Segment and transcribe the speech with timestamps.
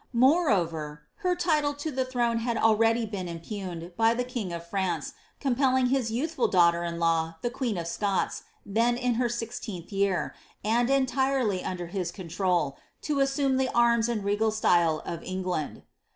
[0.13, 5.13] Moreover, her title to the throne had been already impugned, by the king of France
[5.39, 10.33] compelling his y»>uthful daughter in law, the queen of Scots, then in her sixteenth year,
[10.65, 15.83] and entirely under his control, to assume the irm« and re<:nl style of England.